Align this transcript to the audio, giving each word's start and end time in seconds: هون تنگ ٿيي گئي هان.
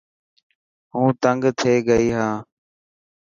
هون 0.93 1.09
تنگ 1.23 1.43
ٿيي 1.59 1.77
گئي 1.87 2.07
هان. 2.17 2.33